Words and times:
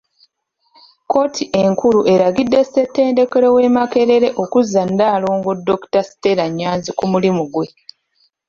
Kkooti 1.03 1.43
enkulu 1.63 1.99
eragidde 2.13 2.59
Ssettendekero 2.65 3.47
w'e 3.55 3.67
Makerere 3.75 4.29
okuzza 4.43 4.81
Nalongo 4.97 5.51
Dokita 5.65 6.01
Stella 6.09 6.45
Nyanzi 6.57 6.89
ku 6.97 7.03
mulimu 7.11 7.43
gwe. 7.53 7.67